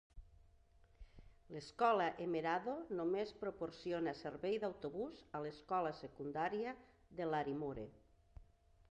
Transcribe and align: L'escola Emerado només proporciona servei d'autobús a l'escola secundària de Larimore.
L'escola 1.55 2.07
Emerado 2.23 2.73
només 2.99 3.33
proporciona 3.43 4.13
servei 4.21 4.57
d'autobús 4.63 5.21
a 5.39 5.41
l'escola 5.43 5.91
secundària 5.99 6.73
de 7.21 7.29
Larimore. 7.33 7.85